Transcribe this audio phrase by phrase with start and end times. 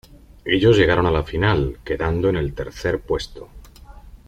[0.45, 3.49] Ellos llegaron a la final, quedando en el tercer puesto.